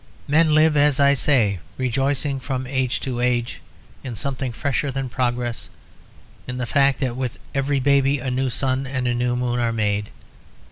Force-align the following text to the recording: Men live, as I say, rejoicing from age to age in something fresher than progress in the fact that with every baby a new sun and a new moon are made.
Men 0.27 0.55
live, 0.55 0.75
as 0.75 0.99
I 0.99 1.13
say, 1.13 1.59
rejoicing 1.77 2.39
from 2.39 2.65
age 2.65 2.99
to 3.01 3.19
age 3.19 3.61
in 4.03 4.15
something 4.15 4.51
fresher 4.51 4.89
than 4.89 5.09
progress 5.09 5.69
in 6.47 6.57
the 6.57 6.65
fact 6.65 6.99
that 7.01 7.15
with 7.15 7.37
every 7.53 7.79
baby 7.79 8.17
a 8.17 8.31
new 8.31 8.49
sun 8.49 8.87
and 8.87 9.07
a 9.07 9.13
new 9.13 9.35
moon 9.35 9.59
are 9.59 9.71
made. 9.71 10.09